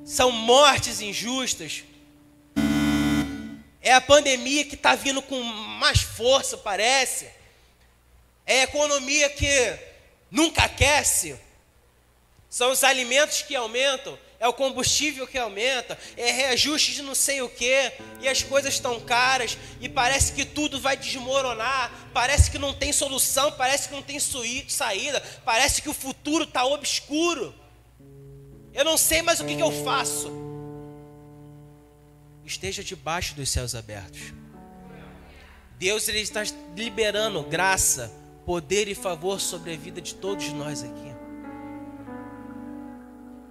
[0.10, 1.84] são mortes injustas.
[3.90, 7.28] É a pandemia que está vindo com mais força, parece.
[8.46, 9.80] É a economia que
[10.30, 11.36] nunca aquece.
[12.48, 17.42] São os alimentos que aumentam, é o combustível que aumenta, é reajuste de não sei
[17.42, 22.60] o que, e as coisas estão caras, e parece que tudo vai desmoronar, parece que
[22.60, 27.56] não tem solução, parece que não tem saída, parece que o futuro está obscuro.
[28.72, 30.39] Eu não sei mais o que, que eu faço.
[32.50, 34.34] Esteja debaixo dos céus abertos.
[35.78, 36.42] Deus ele está
[36.76, 38.12] liberando graça,
[38.44, 41.16] poder e favor sobre a vida de todos nós aqui.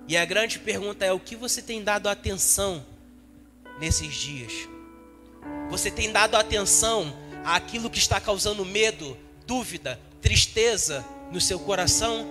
[0.08, 2.84] E a grande pergunta é: o que você tem dado atenção
[3.78, 4.52] nesses dias?
[5.70, 12.26] Você tem dado atenção àquilo que está causando medo, dúvida, tristeza no seu coração?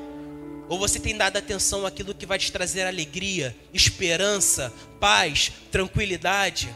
[0.70, 6.74] Ou você tem dado atenção àquilo que vai te trazer alegria, esperança, paz, tranquilidade?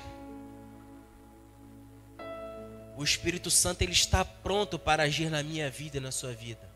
[2.98, 6.70] O Espírito Santo ele está pronto para agir na minha vida e na sua vida.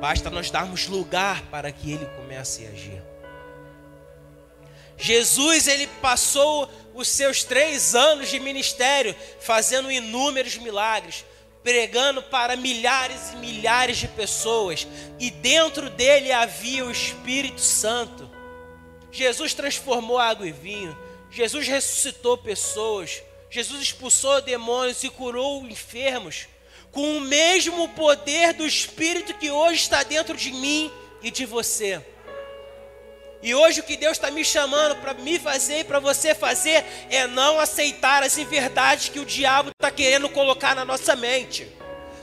[0.00, 3.02] Basta nós darmos lugar para que ele comece a agir.
[4.96, 11.24] Jesus ele passou os seus três anos de ministério fazendo inúmeros milagres,
[11.62, 14.86] pregando para milhares e milhares de pessoas,
[15.18, 18.30] e dentro dele havia o Espírito Santo.
[19.12, 20.96] Jesus transformou água em vinho,
[21.30, 26.46] Jesus ressuscitou pessoas, Jesus expulsou demônios e curou enfermos,
[26.90, 30.90] com o mesmo poder do Espírito que hoje está dentro de mim
[31.22, 32.04] e de você.
[33.42, 36.84] E hoje o que Deus está me chamando para me fazer e para você fazer
[37.08, 41.66] é não aceitar as inverdades que o diabo está querendo colocar na nossa mente.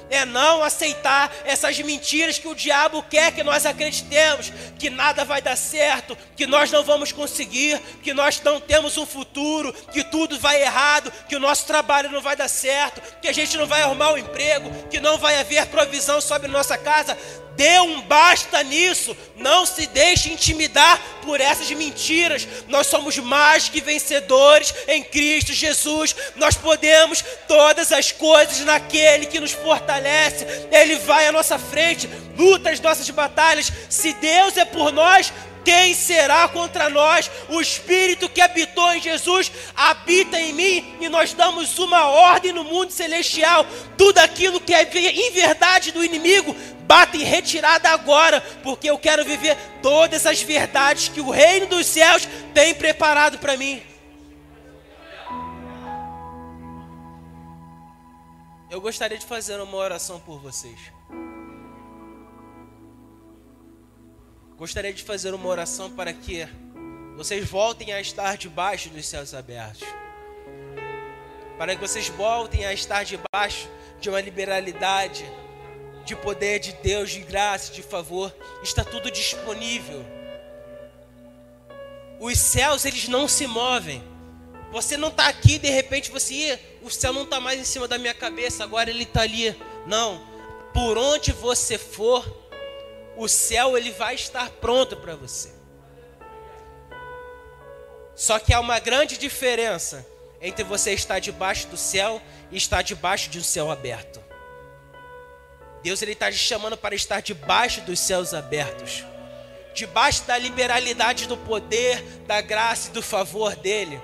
[0.10, 5.42] é não aceitar essas mentiras que o diabo quer que nós acreditemos, que nada vai
[5.42, 10.40] dar certo, que nós não vamos conseguir, que nós não temos um futuro, que tudo
[10.40, 13.82] vai errado, que o nosso trabalho não vai dar certo, que a gente não vai
[13.82, 17.18] arrumar um emprego, que não vai haver provisão sobre nossa casa.
[17.58, 19.18] Dê um basta nisso.
[19.36, 22.48] Não se deixe intimidar por essas mentiras.
[22.68, 26.16] Nós somos mais que vencedores em Cristo Jesus.
[26.36, 30.46] Nós podemos todas as coisas naquele que nos fortalece.
[30.72, 33.72] Ele vai à nossa frente, luta as nossas batalhas.
[33.90, 35.34] Se Deus é por nós,
[35.68, 37.30] quem será contra nós?
[37.50, 42.64] O Espírito que habitou em Jesus habita em mim e nós damos uma ordem no
[42.64, 43.66] mundo celestial.
[43.98, 49.26] Tudo aquilo que é em verdade do inimigo bata em retirada agora, porque eu quero
[49.26, 53.84] viver todas as verdades que o reino dos céus tem preparado para mim.
[58.70, 60.97] Eu gostaria de fazer uma oração por vocês.
[64.58, 66.48] Gostaria de fazer uma oração para que
[67.16, 69.88] vocês voltem a estar debaixo dos céus abertos.
[71.60, 73.70] Para que vocês voltem a estar debaixo
[74.02, 75.24] de uma liberalidade,
[76.04, 78.36] de poder de Deus, de graça, de favor.
[78.64, 80.04] Está tudo disponível.
[82.20, 84.04] Os céus, eles não se movem.
[84.72, 88.00] Você não está aqui, de repente você, o céu não está mais em cima da
[88.00, 89.56] minha cabeça, agora ele está ali.
[89.86, 90.20] Não.
[90.74, 92.47] Por onde você for,
[93.18, 95.50] o céu ele vai estar pronto para você.
[98.16, 100.06] Só que há uma grande diferença
[100.40, 104.24] entre você estar debaixo do céu e estar debaixo de um céu aberto.
[105.84, 109.04] Deus ele está te chamando para estar debaixo dos céus abertos,
[109.74, 114.00] debaixo da liberalidade do poder, da graça e do favor dele.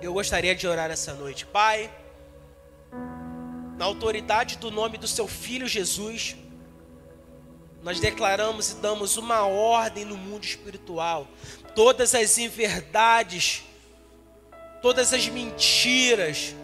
[0.00, 1.90] Eu gostaria de orar essa noite, Pai
[3.76, 6.36] na autoridade do nome do seu filho Jesus,
[7.82, 11.28] nós declaramos e damos uma ordem no mundo espiritual.
[11.74, 13.62] Todas as inverdades,
[14.82, 16.54] todas as mentiras,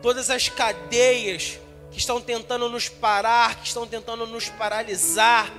[0.00, 1.58] todas as cadeias
[1.90, 5.52] que estão tentando nos parar, que estão tentando nos paralisar,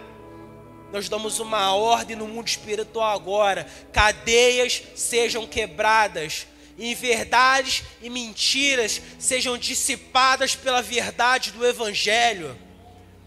[0.91, 6.45] nós damos uma ordem no mundo espiritual agora: cadeias sejam quebradas,
[6.77, 12.57] em verdades e mentiras sejam dissipadas pela verdade do Evangelho.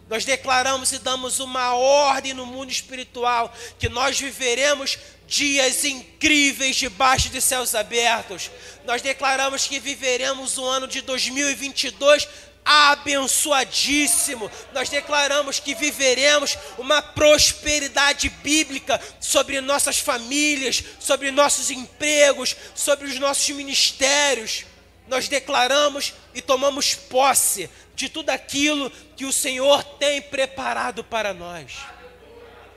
[0.08, 7.28] Nós declaramos e damos uma ordem no mundo espiritual que nós viveremos dias incríveis debaixo
[7.28, 8.50] de céus abertos.
[8.84, 12.28] Nós declaramos que viveremos o ano de 2022
[12.66, 14.50] abençoadíssimo.
[14.72, 23.18] Nós declaramos que viveremos uma prosperidade bíblica sobre nossas famílias, sobre nossos empregos, sobre os
[23.20, 24.64] nossos ministérios.
[25.06, 31.72] Nós declaramos e tomamos posse de tudo aquilo que o Senhor tem preparado para nós.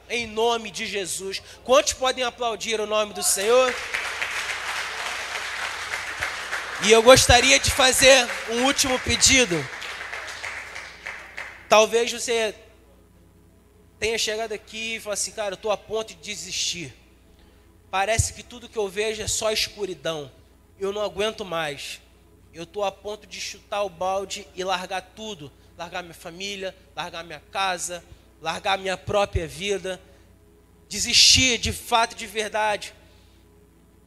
[0.08, 1.42] Em nome de Jesus.
[1.64, 3.74] Quantos podem aplaudir o nome do Senhor?
[6.84, 9.68] E eu gostaria de fazer um último pedido.
[11.70, 12.56] Talvez você
[14.00, 16.92] tenha chegado aqui e falado assim, cara, eu estou a ponto de desistir.
[17.92, 20.32] Parece que tudo que eu vejo é só escuridão.
[20.80, 22.02] Eu não aguento mais.
[22.52, 25.52] Eu estou a ponto de chutar o balde e largar tudo.
[25.78, 28.04] Largar minha família, largar minha casa,
[28.42, 30.02] largar minha própria vida.
[30.88, 32.96] Desistir de fato de verdade.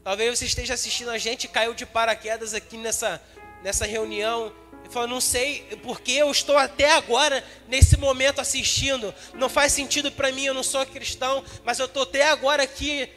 [0.02, 3.22] Talvez você esteja assistindo a gente e caiu de paraquedas aqui nessa,
[3.62, 4.52] nessa reunião
[4.92, 9.14] Fala, não sei porque eu estou até agora nesse momento assistindo.
[9.32, 13.08] Não faz sentido para mim, eu não sou cristão, mas eu estou até agora aqui.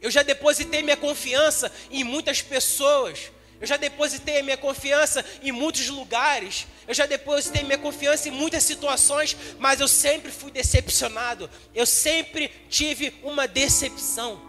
[0.00, 3.30] Eu já depositei minha confiança em muitas pessoas.
[3.60, 6.66] Eu já depositei minha confiança em muitos lugares.
[6.86, 11.50] Eu já depositei minha confiança em muitas situações, mas eu sempre fui decepcionado.
[11.74, 14.47] Eu sempre tive uma decepção.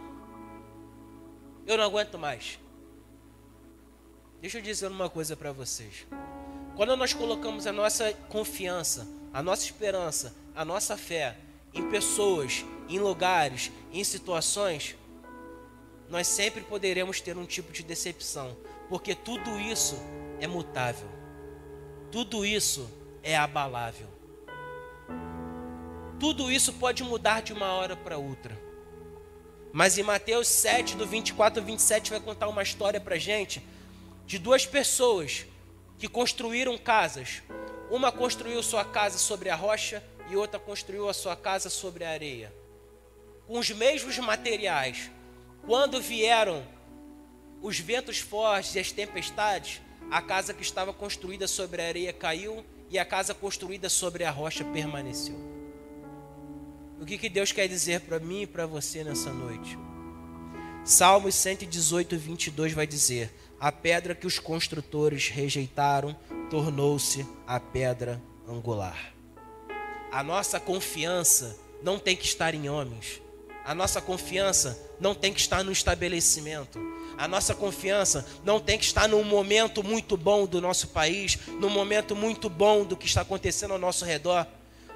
[1.70, 2.58] Eu não aguento mais.
[4.42, 6.08] Deixa eu dizer uma coisa para vocês.
[6.76, 11.38] Quando nós colocamos a nossa confiança, a nossa esperança, a nossa fé
[11.72, 14.96] em pessoas, em lugares, em situações,
[16.10, 18.58] nós sempre poderemos ter um tipo de decepção,
[18.90, 19.96] porque tudo isso
[20.40, 21.08] é mutável.
[22.12, 22.90] Tudo isso
[23.22, 24.08] é abalável.
[26.20, 28.69] Tudo isso pode mudar de uma hora para outra.
[29.72, 33.64] Mas em Mateus 7, do 24 ao 27, vai contar uma história para gente
[34.26, 35.46] de duas pessoas
[35.98, 37.44] que construíram casas.
[37.90, 42.10] Uma construiu sua casa sobre a rocha e outra construiu a sua casa sobre a
[42.10, 42.54] areia.
[43.48, 45.12] Com os mesmos materiais.
[45.66, 46.66] Quando vieram
[47.62, 52.66] os ventos fortes e as tempestades, a casa que estava construída sobre a areia caiu
[52.90, 55.59] e a casa construída sobre a rocha permaneceu.
[57.02, 59.78] O que, que Deus quer dizer para mim e para você nessa noite?
[60.84, 66.16] Salmos 118, 22 vai dizer: A pedra que os construtores rejeitaram
[66.50, 69.14] tornou-se a pedra angular.
[70.12, 73.22] A nossa confiança não tem que estar em homens.
[73.64, 76.80] A nossa confiança não tem que estar no estabelecimento.
[77.18, 81.70] A nossa confiança não tem que estar num momento muito bom do nosso país, num
[81.70, 84.48] momento muito bom do que está acontecendo ao nosso redor.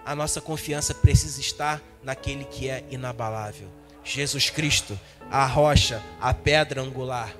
[0.05, 3.67] A nossa confiança precisa estar naquele que é inabalável.
[4.03, 4.99] Jesus Cristo,
[5.31, 7.35] a rocha, a pedra angular.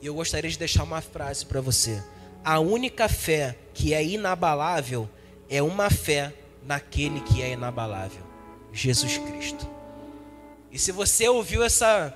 [0.00, 2.02] E eu gostaria de deixar uma frase para você.
[2.44, 5.08] A única fé que é inabalável
[5.50, 6.32] é uma fé
[6.64, 8.22] naquele que é inabalável,
[8.72, 9.68] Jesus Cristo.
[10.70, 12.14] E se você ouviu essa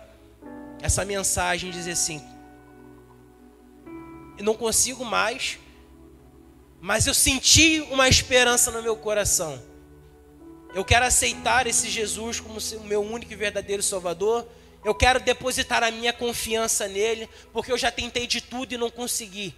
[0.81, 2.21] essa mensagem dizer assim,
[4.37, 5.59] eu não consigo mais,
[6.83, 9.63] mas eu senti uma esperança no meu coração.
[10.75, 14.45] Eu quero aceitar esse Jesus como o meu único e verdadeiro Salvador.
[14.85, 18.91] Eu quero depositar a minha confiança nele, porque eu já tentei de tudo e não
[18.91, 19.55] consegui.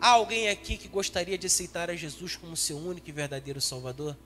[0.00, 4.18] Há alguém aqui que gostaria de aceitar a Jesus como seu único e verdadeiro Salvador?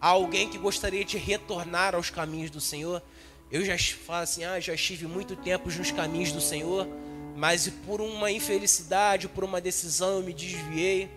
[0.00, 3.02] Há alguém que gostaria de retornar aos caminhos do Senhor?
[3.50, 6.86] Eu já falo assim, ah, já estive muito tempo nos caminhos do Senhor,
[7.34, 11.10] mas por uma infelicidade, por uma decisão eu me desviei.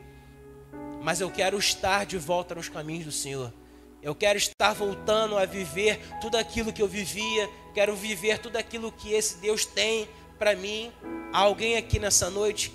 [1.02, 3.54] Mas eu quero estar de volta nos caminhos do Senhor.
[4.02, 8.92] Eu quero estar voltando a viver tudo aquilo que eu vivia, quero viver tudo aquilo
[8.92, 10.08] que esse Deus tem
[10.40, 10.92] para mim.
[11.32, 12.74] Há alguém aqui nessa noite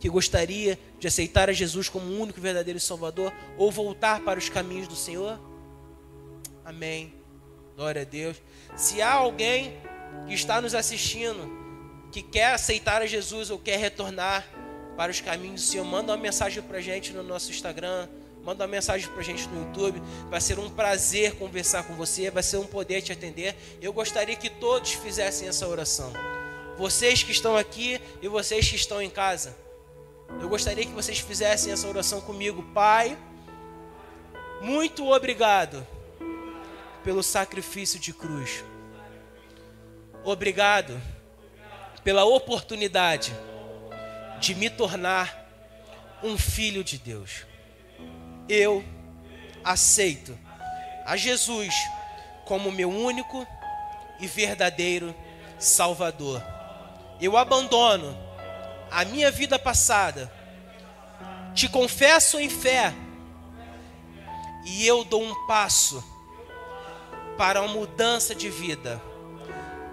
[0.00, 4.48] que gostaria de aceitar a Jesus como o único verdadeiro Salvador ou voltar para os
[4.48, 5.38] caminhos do Senhor?
[6.64, 7.14] Amém.
[7.76, 8.36] Glória a Deus.
[8.76, 9.76] Se há alguém
[10.26, 11.63] que está nos assistindo
[12.14, 14.46] que quer aceitar a Jesus ou quer retornar
[14.96, 18.08] para os caminhos do Senhor, manda uma mensagem para a gente no nosso Instagram,
[18.44, 20.00] manda uma mensagem para a gente no YouTube.
[20.30, 23.56] Vai ser um prazer conversar com você, vai ser um poder te atender.
[23.82, 26.12] Eu gostaria que todos fizessem essa oração.
[26.78, 29.56] Vocês que estão aqui e vocês que estão em casa.
[30.40, 32.62] Eu gostaria que vocês fizessem essa oração comigo.
[32.72, 33.18] Pai,
[34.62, 35.84] muito obrigado
[37.02, 38.62] pelo sacrifício de cruz.
[40.22, 41.02] Obrigado
[42.04, 43.34] pela oportunidade
[44.38, 45.48] de me tornar
[46.22, 47.46] um filho de Deus.
[48.48, 48.84] Eu
[49.64, 50.38] aceito
[51.06, 51.74] a Jesus
[52.44, 53.46] como meu único
[54.20, 55.14] e verdadeiro
[55.58, 56.42] Salvador.
[57.20, 58.16] Eu abandono
[58.90, 60.30] a minha vida passada,
[61.54, 62.92] te confesso em fé,
[64.66, 66.02] e eu dou um passo
[67.36, 69.00] para uma mudança de vida.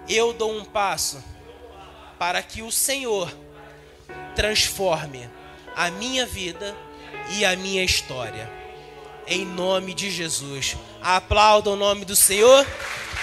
[0.08, 1.22] Eu dou um passo
[2.22, 3.36] para que o Senhor
[4.36, 5.28] transforme
[5.74, 6.72] a minha vida
[7.30, 8.48] e a minha história.
[9.26, 10.76] Em nome de Jesus.
[11.02, 12.64] Aplauda o nome do Senhor.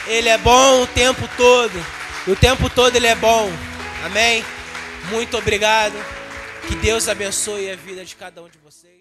[0.05, 1.81] Ele é bom o tempo todo.
[2.27, 3.49] O tempo todo ele é bom.
[4.03, 4.43] Amém.
[5.09, 5.95] Muito obrigado.
[6.67, 8.98] Que Deus abençoe a vida de cada um de vocês.